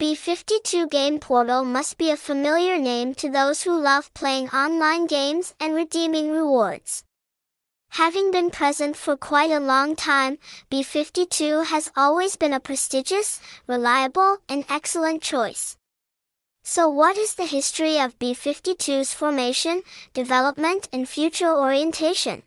[0.00, 5.52] B52 Game Portal must be a familiar name to those who love playing online games
[5.60, 7.04] and redeeming rewards.
[7.90, 10.38] Having been present for quite a long time,
[10.70, 15.76] B52 has always been a prestigious, reliable, and excellent choice.
[16.64, 19.82] So what is the history of B52's formation,
[20.14, 22.42] development, and future orientation?